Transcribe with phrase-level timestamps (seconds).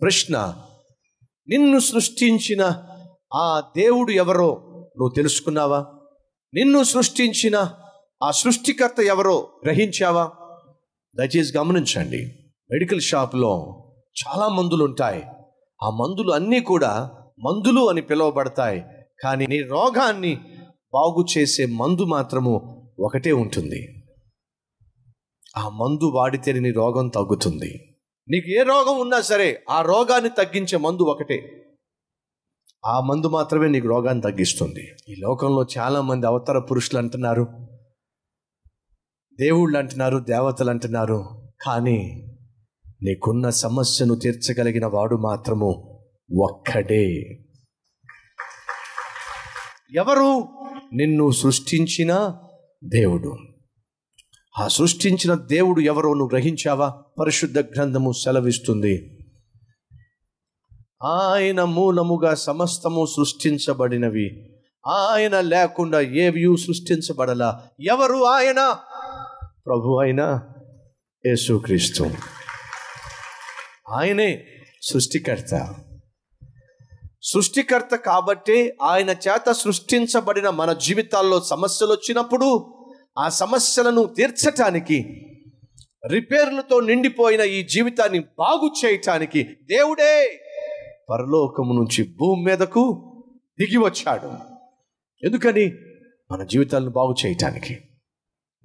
[0.00, 0.56] ప్రశ్న
[1.48, 2.82] నిన్ను సృష్టించిన
[3.34, 4.64] ఆ దేవుడు ఎవరో
[4.98, 5.86] నువ్వు తెలుసుకున్నావా?
[6.54, 7.72] నిన్ను సృష్టించిన
[8.22, 10.30] ఆ సృష్టికర్త ఎవరో గ్రహించావా?
[11.16, 12.26] దయచేసి గమనించండి.
[12.70, 13.84] మెడికల్ షాప్లో
[14.26, 15.24] చాలా మందులు ఉంటాయి
[15.82, 17.10] ఆ మందులు అన్నీ కూడా
[17.44, 18.84] మందులు అని పిలువబడతాయి.
[19.22, 20.34] కానీ నీ రోగాన్ని
[20.94, 24.03] బాగు చేసే మందు మాత్రము ఒకటే ఉంటుంది.
[25.56, 27.96] ఆ మందు వాడితే నీ రోగం తగ్గుతుంది.
[28.28, 31.60] నీకు ఏ రోగం ఉన్నా సరే ఆ రోగాన్ని తగ్గించే మందు ఒకటే.
[32.86, 34.92] ఆ మందు మాత్రమే నీకు రోగాన్ని తగ్గిస్తుంది.
[35.08, 37.48] ఈ లోకంలో చాలామంది అవతార పురుషులు అంటున్నారు.
[39.40, 41.48] దేవుళ్ళు అంటున్నారు దేవతలు అంటున్నారు.
[41.66, 42.26] కానీ
[43.02, 46.00] నీకున్న సమస్యను తీర్చగలిగిన వాడు మాత్రము
[46.42, 47.10] ఒక్కడే.
[49.96, 50.44] ఎవరు?
[50.94, 52.34] నిన్ను సృష్టించిన
[52.84, 53.53] దేవుడు.
[54.58, 56.94] ఆ సృష్టించిన దేవుడు ఎవరో నువ్వు గ్రహించావా?
[57.20, 59.18] పరిశుద్ధ గ్రంథము సెలవిస్తుంది.
[61.04, 64.54] ఆయన మూలముగా సమస్తము సృష్టించబడినవి.
[64.86, 67.62] ఆయన లేకుండా ఏవి సృష్టించబడలా.
[67.80, 68.76] ఎవరు ఆయన?
[69.66, 70.40] ప్రభు ఆయన
[71.26, 72.10] యేసుక్రీస్తు.
[73.90, 74.46] ఆయనే
[74.82, 75.74] సృష్టికర్త.
[77.22, 82.74] సృష్టికర్త కాబట్టి ఆయన చేత సృష్టించబడిన మన జీవితాల్లో సమస్యలు వచ్చినప్పుడు
[83.18, 85.26] ఆ సమస్యలను తీర్చటానికి
[86.10, 90.40] రిపేర్లతో నిండిపోయిన ఈ జీవితాన్ని బాగు చేయటానికి దేవుడే
[91.10, 93.10] పరలోకము నుంచి భూమి మీదకు
[93.60, 94.26] దిగి వచ్చాడు.
[95.26, 95.72] ఎందుకని?
[96.30, 97.78] మన జీవితాలను బాగు చేయటానికి.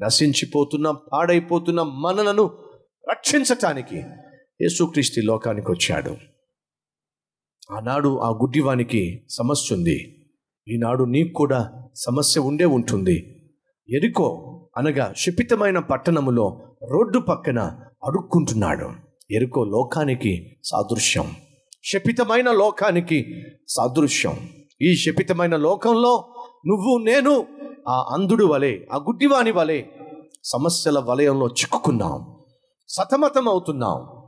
[0.01, 2.45] నశించిపోతున్న పాడైపోతున్న మనలను
[3.09, 3.97] రక్షించటానికి
[4.61, 6.17] యేసుక్రీస్తు లోకానికి వచ్చాడు.
[7.71, 10.27] ఆనాడు ఆ గుడ్డివానికి సమస్య ఉంది.
[10.67, 13.38] ఈనాడు నీకు కూడా సమస్య ఉండే ఉంటుంది.
[13.91, 14.27] ఎరుకో
[14.77, 17.59] అనగా శపితమైన పట్టణములో రోడ్డు పక్కన
[18.05, 18.89] అడుక్కుంటున్నాడు
[19.31, 21.35] ఎరుకో లోకానికి సాదృశ్యం.
[21.83, 24.49] శపితమైన లోకానికి సాదృశ్యం.
[24.81, 26.33] ఈ శపితమైన లోకంలో
[26.67, 27.47] నువ్వు నేను
[27.89, 29.83] ఆ అంధుడు వలె ఆ గుడ్డివాని వలె
[30.43, 32.39] సమస్యల వలయంలో చిక్కుకున్నాం.
[32.87, 34.19] సతమతం అవుతున్నాం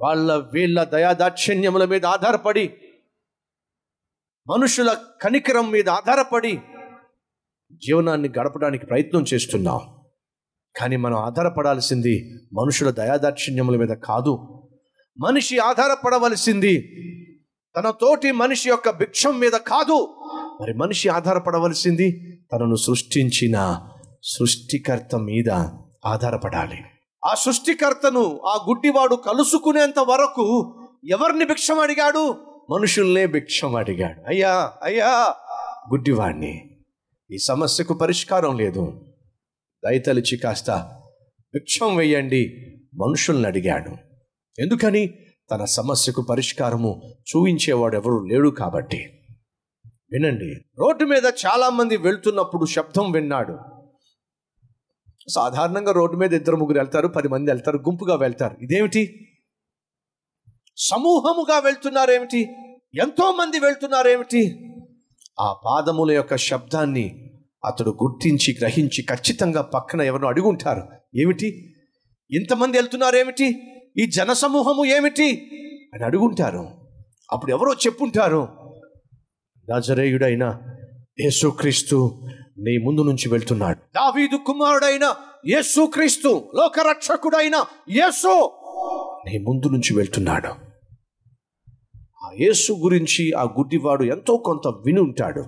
[0.00, 2.74] వాళ్ళ వీళ్ళ దయాదాక్షిణ్యముల మీద ఆధారపడి
[4.48, 6.58] మనుషుల కనికరం మీద ఆధారపడి
[7.72, 9.80] జీవనాన్ని గడపడానికి ప్రయత్నం చేస్తున్నాం.
[10.76, 14.62] కానీ మనం ఆధారపడాల్సింది మనుషుల దయాదాక్షిణ్యముల మీద కాదు.
[15.18, 16.96] మనిషి ఆధారపడవలసింది
[17.76, 20.14] తన తోటి మనిషి యొక్క భిక్షం మీద కాదు.
[20.60, 23.80] మరి మనిషి ఆధారపడవలసింది తనను సృష్టించిన
[24.22, 25.50] సృష్టికర్త మీద
[26.06, 26.78] ఆధారపడాలి.
[27.26, 32.36] ఆ సృష్టికర్తను ఆ గుడ్డివాడు కలుసుకునేంత వరకు ఎవరిని భిక్షం అడిగాడు?
[32.70, 34.20] మనుషుల్నే భిక్షం అడిగాడు.
[34.28, 35.34] అయ్యా అయ్యా
[35.90, 36.69] గుడ్డివాడిని
[37.32, 39.14] ఈ సమస్యకు పరిష్కారం లేదు.
[39.84, 40.70] దయతలిచి కాస్త
[41.54, 42.48] భిక్షం వేయండి
[42.94, 43.90] మనుషుల్ని అడిగాడు.
[44.58, 45.14] ఎందుకని?
[45.50, 48.96] తన సమస్యకు పరిష్కారము చూపించేవాడు ఎవరు లేడు కాబట్టి.
[49.86, 53.58] వినండి రోడ్డు మీద చాలామంది వెళ్తున్నప్పుడు శబ్దం విన్నాడు.
[55.28, 58.56] సాధారణంగా రోడ్డు మీద ఇద్దరు ముగ్గురు వెళ్తారు పది మంది వెళ్తారు గుంపుగా వెళ్తారు.
[58.62, 59.30] ఇదేమిటి?
[60.76, 62.40] సమూహముగా వెళ్తున్నారేమిటి?
[62.94, 64.66] ఎంతో మంది వెళ్తున్నారేమిటి?
[65.40, 67.30] ఆ పాదముల యొక్క శబ్దాన్ని
[67.66, 70.82] అతడు గుర్తించి గ్రహించి ఖచ్చితంగా పక్కన ఎవరినో అడుగుంటారు.
[71.16, 71.74] ఏమిటి?
[72.30, 73.60] ఇంతమంది వెళ్తున్నారు ఏమిటి?
[73.98, 75.50] ఈ జనసమూహము ఏమిటి?
[75.94, 76.68] అని అడుగుంటారు.
[77.32, 78.48] అప్పుడు ఎవరో చెప్పుంటారు.
[79.70, 80.58] నజరేయుడైన
[81.20, 82.20] యేసుక్రీస్తు
[82.58, 83.78] నీ ముందు నుంచి వెళ్తున్నాడు.
[83.78, 85.14] దావీదు కుమారుడైన
[85.46, 88.50] యేసుక్రీస్తు లోకరక్షకుడైన యేసు
[89.28, 90.69] నీ ముందు నుంచి వెళ్తున్నాడు.
[92.38, 95.44] యేసు గురించి ఆ గుడ్డివాడు ఎంతో కొంత విని ఉంటాడు.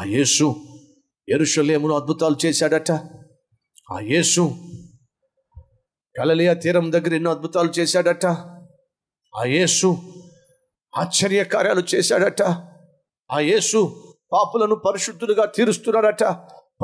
[0.00, 0.54] ఆ యేసు
[1.28, 2.92] ఎరుషలేమును అద్భుతాలు చేశాడట.
[3.92, 4.54] ఆ యేసు
[6.20, 8.26] గలలియా తీరం దగ్గర ఎన్నో అద్భుతాలు చేశాడట.
[9.36, 9.96] ఆ యేసు
[10.98, 12.42] ఆశ్చర్య కార్యాలు చేశాడట.
[13.32, 16.24] ఆ యేసు పాపులను పరిశుద్ధులుగా తీరుస్తున్నాడట.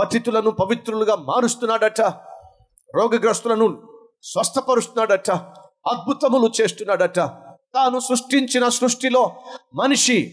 [0.01, 2.01] పతితులను పవిత్రులుగా మారుస్తున్నాడట.
[2.95, 3.89] రోగగ్రస్తులను
[4.23, 5.31] స్వస్థపరుస్తున్నాడట.
[5.91, 7.48] అద్భుతములు చేస్తున్నాడట.
[7.75, 9.43] తాను సృష్టించిన సృష్టిలో
[9.75, 10.33] మనిషి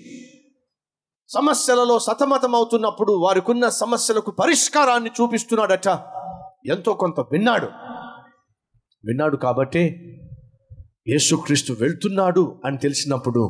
[1.30, 5.88] సమస్యలలో సతమతమవుతున్నప్పుడు వారికున్న సమస్యలకు పరిష్కారాన్ని చూపిస్తున్నాడట.
[6.66, 7.66] ఎంతో కొంత విన్నాడు.
[9.06, 9.84] విన్నాడు కాబట్టే
[11.10, 13.42] యేసుక్రీస్తు వెళ్తున్నాడు అని తెలిసినప్పుడు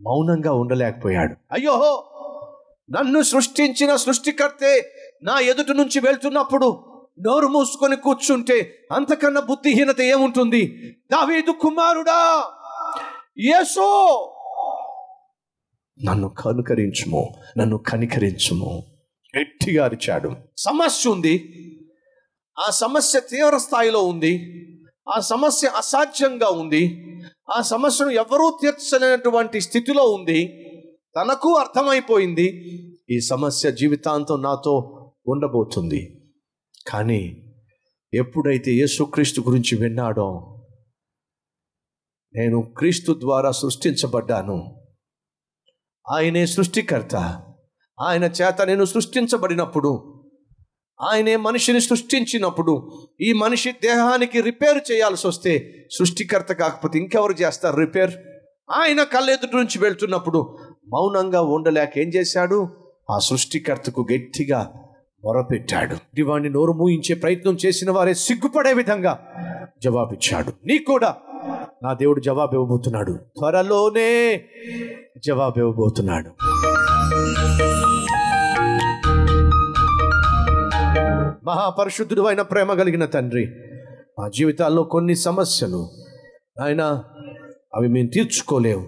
[0.00, 1.34] మౌనంగా ఉండలేకపోయాడు.
[1.52, 1.74] అయ్యో!
[2.90, 4.92] నన్ను సృష్టించిన సృష్టికర్తే
[5.22, 6.84] నా ఎదుటి నుంచి వెళ్తున్నప్పుడు
[7.20, 10.62] నోరు మూసుకొని కూర్చుంటే అంతకన్నా బుద్ధిహీనత ఏముంటుంది?
[11.12, 12.44] దావీదు కుమారుడా!
[13.38, 14.32] యేసో!
[16.04, 18.82] నన్ను కనుకరించుము నన్ను కనికరించుము.
[19.40, 20.36] గట్టిగా అరిచాడు.
[20.56, 21.54] సమస్య ఉంది.
[22.58, 24.62] ఆ సమస్య తీవ్ర స్థాయిలో ఉంది.
[25.16, 27.06] ఆ సమస్య అసాధ్యంగా ఉంది.
[27.56, 30.66] ఆ సమస్యను ఎవరూ తీర్చలేనటువంటి స్థితిలో ఉంది.
[31.16, 32.46] తనకు అర్థమైపోయింది.
[33.10, 34.96] ఈ సమస్య జీవితాంతం నాతో
[35.26, 36.32] ఉండబోతుంది.
[36.86, 37.52] కానీ
[38.14, 40.56] ఎప్పుడైతే యేసుక్రీస్తు గురించి విన్నాడో
[42.36, 44.80] నేను క్రీస్తు ద్వారా సృష్టించబడ్డాను.
[46.10, 47.42] ఆయనే సృష్టికర్త.
[48.00, 50.22] ఆయన చేత నేను సృష్టించబడినప్పుడు
[51.00, 52.90] ఆయనే మనిషిని సృష్టించినప్పుడు
[53.20, 58.10] ఈ మనిషి దేహానికి రిపేర్ చేయాల్సి వస్తే సృష్టికర్త కాకపోతే ఇంకెవరు చేస్తారు రిపేర్?
[58.70, 62.68] ఆయన కళ్ళెదుటి నుంచి వెళ్తున్నప్పుడు మౌనంగా ఉండలేక ఏం చేశాడు?
[63.10, 64.72] ఆ సృష్టికర్తకు గట్టిగా
[65.24, 66.22] మొరపెట్టాడు.
[66.22, 69.32] వాడిని నోరు మూయించే ప్రయత్నం చేసిన వారే సిగ్గుపడే విధంగా
[69.84, 70.52] జవాబిచ్చాడు.
[70.64, 71.16] నీకు కూడా
[71.82, 74.44] నా దేవుడు జవాబు ఇవ్వబోతున్నాడు త్వరలోనే
[75.26, 76.30] జవాబు ఇవ్వబోతున్నాడు
[81.44, 83.46] మహాపరిశుద్ధుడు అయిన ప్రేమ కలిగిన తండ్రి
[84.18, 85.90] మా జీవితాల్లో కొన్ని సమస్యలు
[86.62, 86.82] ఆయన
[87.74, 88.86] అవి మేము తీర్చుకోలేము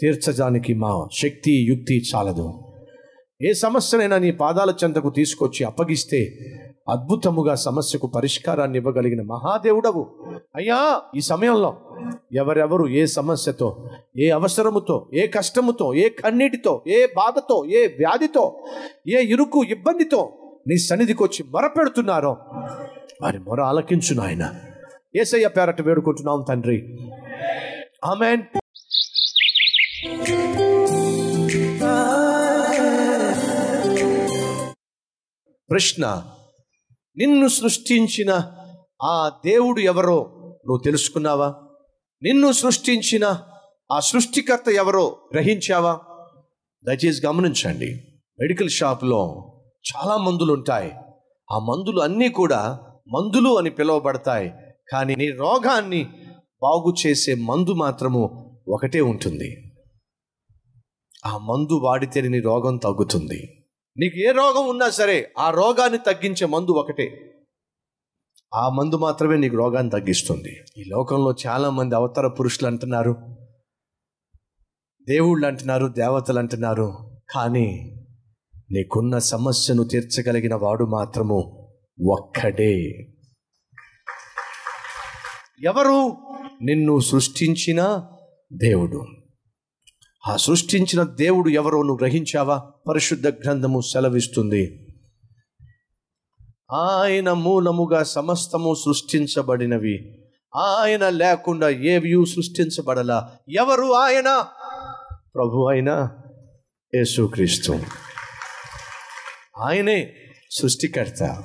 [0.00, 2.60] తీర్చడానికి మా శక్తి యుక్తి చాలదు.
[3.42, 6.20] ఏ సమస్యనైనా నీ పాదాల చెంతకు తీసుకొచ్చి అప్పగిస్తే
[6.88, 10.06] అద్భుతముగా సమస్యకు పరిష్కారాన్ని ఇవ్వగలిగిన మహాదేవుడవు.
[10.56, 11.87] అయ్యా ఈ సమయంలో
[12.32, 18.64] ఎవరెవరు ఏ సమస్యతో ఏ అవసరముతో ఏ కష్టముతో ఏ కన్నీటితో ఏ బాధతో ఏ వ్యాధితో
[19.08, 20.34] ఏ ఇరుకు ఇబ్బందితో
[20.68, 22.36] నీ సన్నిధికి వచ్చి మొరపెడుతున్నారో
[23.22, 24.54] వారి మొర ఆలకించు నాయన.
[25.20, 26.98] ఏసయ్య పేరట వేడుకుంటున్నాం తండ్రి.
[28.04, 28.42] ఆమెన్.
[35.70, 36.24] ప్రశ్న
[37.16, 38.52] నిన్ను సృష్టించిన
[39.02, 41.54] ఆ దేవుడు ఎవరో నువ్వు తెలుసుకున్నావా?
[42.22, 43.42] నిన్ను సృష్టించిన
[43.92, 46.00] ఆ సృష్టికర్త ఎవరో గ్రహించావా?
[46.86, 47.94] దయచేసి గమనించండి.
[48.40, 50.92] మెడికల్ షాప్లో చాలా మందులు ఉంటాయి
[51.52, 54.52] ఆ మందులు అన్నీ కూడా మందులు అని పిలువబడతాయి.
[54.92, 56.04] కానీ నీ రోగాన్ని
[56.62, 59.72] బాగు చేసే మందు మాత్రము ఒకటే ఉంటుంది.
[61.26, 63.66] ఆ మందు వాడితే నీ రోగం తగ్గుతుంది.
[63.98, 67.34] నీకు ఏ రోగం ఉన్నా సరే ఆ రోగాన్ని తగ్గించే మందు ఒకటే.
[68.54, 70.56] ఆ మందు మాత్రమే నీకు రోగాన్ని తగ్గిస్తుంది.
[70.78, 73.16] ఈ లోకంలో చాలామంది అవతార పురుషులు అంటున్నారు
[75.08, 77.94] దేవుళ్ళు అంటున్నారు దేవతలు అంటున్నారు కానీ
[78.70, 81.68] నీకున్న సమస్యను తీర్చగలిగిన వాడు మాత్రము
[82.10, 82.74] ఒక్కడే.
[85.62, 86.16] ఎవరు?
[86.62, 88.06] నిన్ను సృష్టించిన
[88.52, 89.06] దేవుడు.
[90.26, 92.70] ఆ సృష్టించిన దేవుడు ఎవరో నువ్వు గ్రహించావా?
[92.88, 94.87] పరిశుద్ధ గ్రంథము సెలవిస్తుంది.
[96.72, 100.18] ఆయన మూలముగా సమస్తము సృష్టించబడినవి.
[100.56, 103.36] ఆయన లేకుండా ఏవి సృష్టించబడలా?
[103.48, 104.44] ఎవరు ఆయన?
[105.34, 106.08] ప్రభు అయిన
[106.94, 107.78] యేసుక్రీస్తు.
[109.58, 110.14] ఆయనే
[110.50, 111.42] సృష్టికర్త.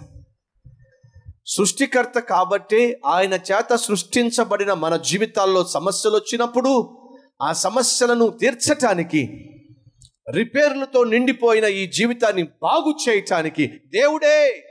[1.46, 7.00] సృష్టికర్త కాబట్టి ఆయన చేత సృష్టించబడిన మన జీవితాల్లో సమస్యలు వచ్చినప్పుడు
[7.42, 9.50] ఆ సమస్యలను తీర్చటానికి
[10.34, 14.64] రిపేర్లతో నిండిపోయిన ఈ జీవితాన్ని బాగు చేయటానికి దేవుడే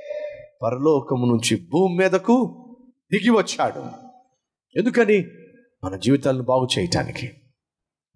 [0.62, 2.58] పరలోకము నుంచి భూమి మీదకు
[3.12, 3.80] దిగి వచ్చాడు.
[4.78, 5.24] ఎందుకని?
[5.84, 7.30] మన జీవితాలను బాగు చేయటానికి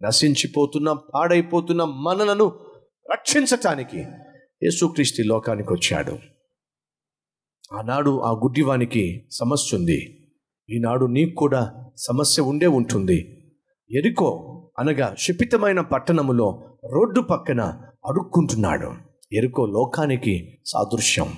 [0.02, 2.48] నశించిపోతున్న పాడైపోతున్న మనలను
[3.12, 3.98] రక్షించటానికి
[4.62, 6.18] యేసుక్రీస్తు లోకానికి వచ్చాడు.
[7.74, 10.28] ఆనాడు ఆ గుడ్డివానికి సమస్య ఉంది.
[10.70, 13.42] ఈనాడు నీకు కూడా సమస్య ఉండే ఉంటుంది.
[13.90, 17.60] ఎరుకో అనగా క్షిపితమైన పట్టణములో రోడ్డు పక్కన
[18.06, 18.92] అడుక్కుంటున్నాడు
[19.32, 21.32] ఎరుకో లోకానికి సాదృశ్యం.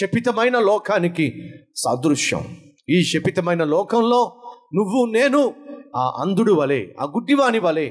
[0.00, 2.56] శపితమైన లోకానికి సాదృశ్యం.
[2.88, 4.42] ఈ శపితమైన లోకంలో
[4.74, 5.54] నువ్వు నేను
[5.96, 7.90] ఆ అంధుడు వలె ఆ గుడ్డివాని వలె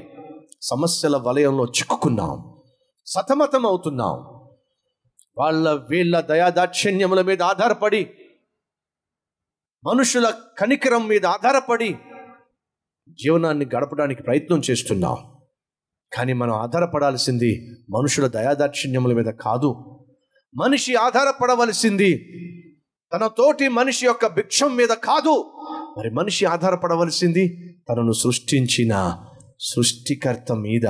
[0.62, 2.62] సమస్యల వలయంలో చిక్కుకున్నాం.
[3.06, 4.42] సతమతం అవుతున్నాం
[5.38, 8.10] వాళ్ళ వీళ్ళ దయాదాక్షిణ్యముల మీద ఆధారపడి
[9.84, 11.96] మనుషుల కనికరం మీద ఆధారపడి
[13.10, 15.16] జీవనాన్ని గడపడానికి ప్రయత్నం చేస్తున్నాం.
[16.12, 19.98] కానీ మనం ఆధారపడాల్సింది మనుషుల దయాదాక్షిణ్యముల మీద కాదు.
[20.54, 22.18] మనిషి ఆధారపడవలసింది.
[23.14, 25.52] తన తోటి మనిషి యొక్క భిక్షం మీద కాదు.
[25.98, 29.18] మరి మనిషి ఆధారపడవలసింది తనను సృష్టించిన
[29.60, 30.86] సృష్టికర్త మీద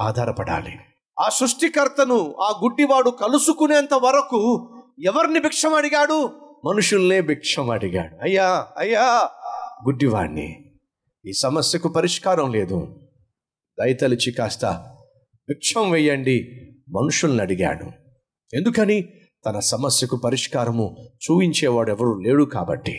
[0.00, 0.72] ఆధారపడాలి.
[1.20, 4.70] ఆ సృష్టికర్తను ఆ గుడ్డివాడు కలుసుకునేంత వరకు
[5.04, 6.30] ఎవరిని భిక్షం అడిగాడు?
[6.64, 8.16] మనుషుల్నే భిక్షం అడిగాడు.
[8.22, 9.28] అయ్యా అయ్యా
[9.84, 10.72] గుడ్డివాడిని
[11.26, 13.00] ఈ సమస్యకు పరిష్కారం లేదు.
[13.80, 14.66] దయతలిచి కాస్త
[15.48, 16.50] భిక్షం వేయండి
[16.88, 17.99] మనుషుల్ని అడిగాడు.
[18.54, 19.08] ఎందుకని?
[19.46, 22.92] తన సమస్యకు పరిష్కారము చూయించేవాడు ఎవరు లేడు కాబట్టి.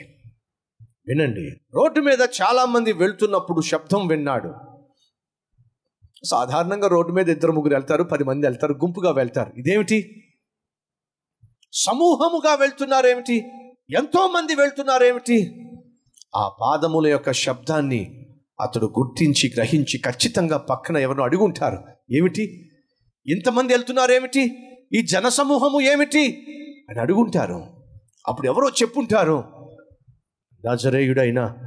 [1.08, 4.54] వినండి రోడ్డు మీద చాలామంది వెళ్తున్నప్పుడు శబ్దం విన్నాడు.
[6.26, 9.54] సాధారణంగా రోడ్డు మీద ఇద్దరు ముగ్గురు వెళ్తారు పది మంది వెళ్తారు గుంపుగా వెళ్తారు.
[9.58, 10.26] ఇదేమిటి?
[11.74, 13.38] సమూహముగా వెళ్తున్నారేమిటి?
[13.98, 15.56] ఎంతో మంది వెళ్తున్నారేమిటి?
[16.36, 18.28] ఆ పాదముల యొక్క శబ్దాన్ని
[18.62, 21.78] అతడు గుర్తించి గ్రహించి ఖచ్చితంగా పక్కన ఎవరినో అడుగుంటారు.
[22.12, 22.72] ఏమిటి?
[23.28, 24.71] ఇంతమంది వెళ్తున్నారేమిటి?
[24.94, 26.26] ఈ జనసమూహము ఏమిటి?
[26.90, 27.64] అని అడుగుంటారు.
[28.28, 29.44] అప్పుడు ఎవరో చెప్పుంటారు.
[30.66, 31.58] నజరేయుడైన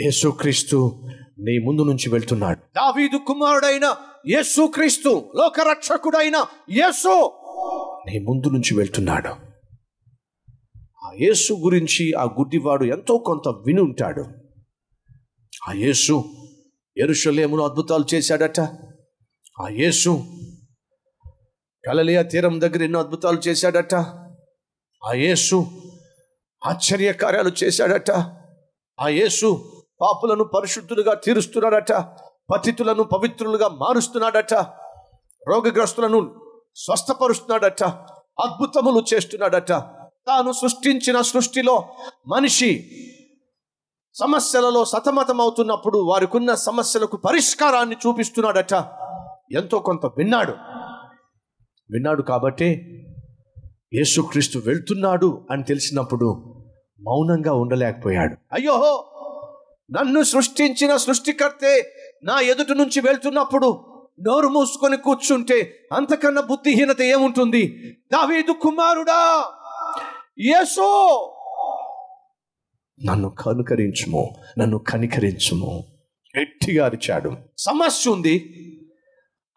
[0.00, 1.02] యేసుక్రీస్తు
[1.38, 2.58] నీ ముందు నుంచి వెళ్తున్నాడు.
[2.76, 6.36] దావీదు కుమారుడైన యేసుక్రీస్తు లోకరక్షకుడైన
[6.70, 7.32] యేసు
[8.10, 9.28] నీ ముందు నుంచి వెళ్తున్నాడు.
[11.04, 14.26] ఆ యేసు గురించి ఆ గుడ్డివాడు ఎంతో కొంత విని ఉంటాడు.
[15.68, 16.24] ఆ యేసు
[16.96, 18.60] ఎరుషలేమును అద్భుతాలు చేశాడట.
[19.60, 20.24] ఆ యేసు
[21.88, 23.94] గలలియా తీరం దగ్గర ఎన్నో అద్భుతాలు చేశాడట.
[25.04, 25.66] ఆ యేసు
[26.66, 28.10] ఆశ్చర్య కార్యాలు చేశాడట.
[29.00, 31.92] ఆ యేసు పాపులను పరిశుద్ధులుగా తీరుస్తున్నాడట.
[32.54, 34.54] పతితులను పవిత్రులుగా మారుస్తున్నాడట.
[35.48, 36.40] రోగగ్రస్తులను
[36.76, 37.84] స్వస్థపరుస్తున్నాడట.
[38.44, 39.72] అద్భుతములు చేస్తున్నాడట.
[40.26, 41.84] తాను సృష్టించిన సృష్టిలో
[42.26, 42.90] మనిషి
[44.14, 48.74] సమస్యలలో సతమతమవుతున్నప్పుడు వారికున్న సమస్యలకు పరిష్కారాన్ని చూపిస్తున్నాడట.
[49.52, 50.54] ఎంతో కొంత విన్నాడు.
[51.90, 52.68] విన్నాడు కాబట్టే
[53.94, 56.28] యేసుక్రీస్తు వెళ్తున్నాడు అని తెలిసినప్పుడు
[57.00, 58.36] మౌనంగా ఉండలేకపోయాడు.
[58.52, 59.04] అయ్యో!
[59.90, 61.92] నన్ను సృష్టించిన సృష్టికర్తే
[62.24, 63.68] నా ఎదుటి నుంచి వెళ్తున్నప్పుడు
[64.20, 67.62] నోరు మూసుకొని కూర్చుంటే అంతకన్నా బుద్ధిహీనత ఏముంటుంది?
[68.12, 69.44] దావీదు కుమారుడా!
[70.40, 70.90] యేసో!
[73.04, 75.84] నన్ను కనుకరించుము నన్ను కనికరించుము.
[76.40, 77.36] గట్టిగా అరిచాడు.
[77.58, 78.34] సమస్య ఉంది.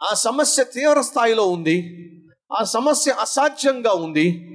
[0.03, 2.05] ఆ సమస్య తీవ్ర స్థాయిలో ఉంది.
[2.51, 4.49] ఆ సమస్య అసాధ్యంగా ఉంది.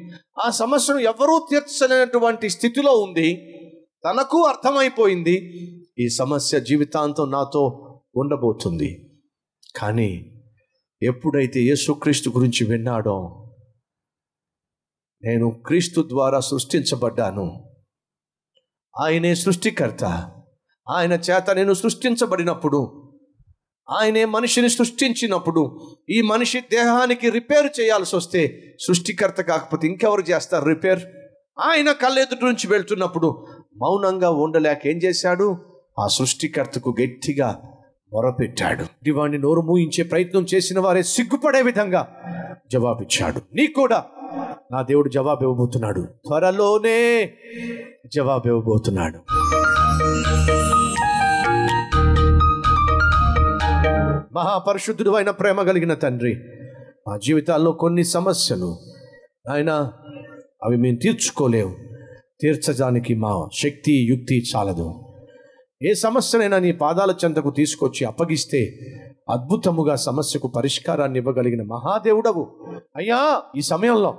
[0.45, 3.37] ఆ సమస్యను ఎవరూ తీర్చలేనటువంటి స్థితిలో ఉంది.
[4.05, 5.35] తనకు అర్థమైపోయింది.
[5.99, 9.21] ఈ సమస్య జీవితాంతం నాతో ఉండబోతుంది.
[9.77, 10.43] కానీ
[11.03, 13.41] ఎప్పుడైతే యేసుక్రీస్తు గురించి విన్నాడో
[15.25, 17.71] నేను క్రీస్తు ద్వారా సృష్టించబడ్డాను.
[19.01, 20.05] ఆయనే సృష్టికర్త.
[20.91, 23.04] ఆయన చేత నేను సృష్టించబడినప్పుడు
[23.91, 30.99] ఆయనే మనిషిని సృష్టించినప్పుడు ఈ మనిషి దేహానికి రిపేర్ చేయాల్సి వస్తే సృష్టికర్త కాకపోతే ఇంకెవరు చేస్తారు రిపేర్?
[31.61, 35.57] ఆయన కళ్ళెదుటి నుంచి వెళ్తున్నప్పుడు మౌనంగా ఉండలేక ఏం చేశాడు?
[35.99, 37.63] ఆ సృష్టికర్తకు గట్టిగా
[38.13, 39.11] మొరపెట్టాడు.
[39.13, 42.17] వాడిని నోరు మూయించే ప్రయత్నం చేసిన వారే సిగ్గుపడే విధంగా
[42.73, 43.41] జవాబిచ్చాడు.
[43.55, 44.05] నీ కూడా
[44.73, 46.01] నా దేవుడు జవాబు ఇవ్వబోతున్నాడు.
[46.01, 47.33] త్వరలోనే
[48.15, 49.19] జవాబు ఇవ్వబోతున్నాడు.
[54.37, 56.37] మహాపరిశుద్ధుడు అయిన ప్రేమ కలిగిన తండ్రి
[57.09, 58.79] మా జీవితాల్లో కొన్ని సమస్యలు
[59.51, 59.71] ఆయన
[60.65, 61.77] అవి మేము తీర్చుకోలేము
[62.41, 65.01] తీర్చడానికి మా శక్తి యుక్తి చాలదు.
[65.83, 68.79] ఏ సమస్యనైనా నీ పాదాల చెంతకు తీసుకొచ్చి అప్పగిస్తే
[69.31, 72.47] అద్భుతముగా సమస్యకు పరిష్కారాన్ని ఇవ్వగలిగిన మహాదేవుడవు.
[72.97, 74.19] అయ్యా ఈ సమయంలో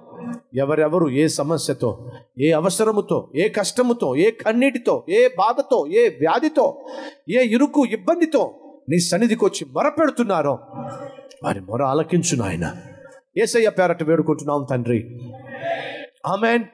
[0.56, 6.86] ఎవరెవరు ఏ సమస్యతో ఏ అవసరముతో ఏ కష్టముతో ఏ కన్నీటితో ఏ బాధతో ఏ వ్యాధితో
[7.30, 10.60] ఏ ఇరుకు ఇబ్బందితో నీ సన్నిధికి వచ్చి మొరపెడుతున్నారో
[11.44, 12.76] వారి మొర ఆలకించు నాయన
[13.38, 15.20] ఏసయ్య పేరట వేడుకుంటున్నాం తండ్రి.
[16.28, 16.66] ఆమెన్.